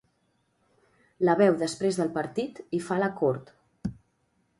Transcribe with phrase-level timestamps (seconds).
[1.27, 3.53] La veu després del partit i fa la cort.